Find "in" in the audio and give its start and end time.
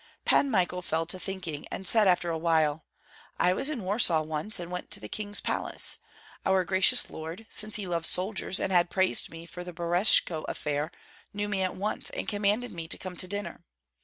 3.69-3.83